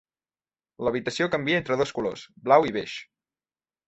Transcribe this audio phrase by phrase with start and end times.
[0.85, 2.97] L'habitació canvia entre dos colors, blau i beix.